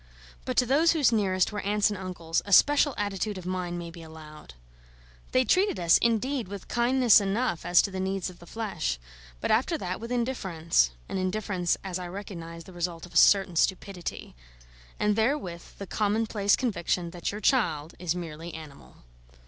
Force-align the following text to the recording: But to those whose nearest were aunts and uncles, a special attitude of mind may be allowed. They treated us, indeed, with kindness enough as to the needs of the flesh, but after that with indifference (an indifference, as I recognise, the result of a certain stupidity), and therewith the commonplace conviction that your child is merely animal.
But 0.45 0.57
to 0.57 0.65
those 0.65 0.93
whose 0.93 1.11
nearest 1.11 1.51
were 1.51 1.61
aunts 1.61 1.91
and 1.91 1.99
uncles, 1.99 2.41
a 2.43 2.51
special 2.51 2.95
attitude 2.97 3.37
of 3.37 3.45
mind 3.45 3.77
may 3.77 3.91
be 3.91 4.01
allowed. 4.01 4.55
They 5.31 5.45
treated 5.45 5.79
us, 5.79 5.99
indeed, 5.99 6.47
with 6.47 6.67
kindness 6.67 7.21
enough 7.21 7.67
as 7.67 7.83
to 7.83 7.91
the 7.91 7.99
needs 7.99 8.27
of 8.27 8.39
the 8.39 8.47
flesh, 8.47 8.97
but 9.39 9.51
after 9.51 9.77
that 9.77 9.99
with 9.99 10.11
indifference 10.11 10.89
(an 11.07 11.19
indifference, 11.19 11.77
as 11.83 11.99
I 11.99 12.07
recognise, 12.07 12.63
the 12.63 12.73
result 12.73 13.05
of 13.05 13.13
a 13.13 13.15
certain 13.15 13.55
stupidity), 13.57 14.33
and 14.99 15.15
therewith 15.15 15.77
the 15.77 15.85
commonplace 15.85 16.55
conviction 16.55 17.11
that 17.11 17.31
your 17.31 17.39
child 17.39 17.93
is 17.99 18.15
merely 18.15 18.55
animal. 18.55 19.03